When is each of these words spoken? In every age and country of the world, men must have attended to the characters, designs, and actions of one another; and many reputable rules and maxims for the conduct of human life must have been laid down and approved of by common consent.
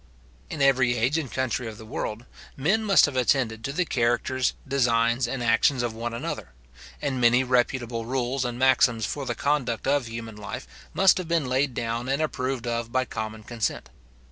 In 0.49 0.63
every 0.63 0.97
age 0.97 1.19
and 1.19 1.31
country 1.31 1.67
of 1.67 1.77
the 1.77 1.85
world, 1.85 2.25
men 2.57 2.83
must 2.83 3.05
have 3.05 3.15
attended 3.15 3.63
to 3.63 3.71
the 3.71 3.85
characters, 3.85 4.53
designs, 4.67 5.27
and 5.27 5.43
actions 5.43 5.83
of 5.83 5.93
one 5.93 6.11
another; 6.11 6.53
and 7.03 7.21
many 7.21 7.43
reputable 7.43 8.03
rules 8.07 8.43
and 8.43 8.57
maxims 8.57 9.05
for 9.05 9.27
the 9.27 9.35
conduct 9.35 9.85
of 9.85 10.07
human 10.07 10.37
life 10.37 10.67
must 10.95 11.19
have 11.19 11.27
been 11.27 11.45
laid 11.45 11.75
down 11.75 12.09
and 12.09 12.19
approved 12.19 12.65
of 12.65 12.91
by 12.91 13.05
common 13.05 13.43
consent. 13.43 13.91